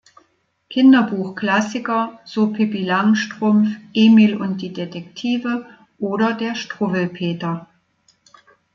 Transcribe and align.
Kinderbuch-Klassiker, 0.71 2.19
so 2.25 2.47
Pippi 2.51 2.81
Langstrumpf, 2.81 3.75
Emil 3.93 4.35
und 4.35 4.59
die 4.63 4.73
Detektive 4.73 5.67
oder 5.99 6.33
Der 6.33 6.55
Struwwelpeter. 6.55 7.67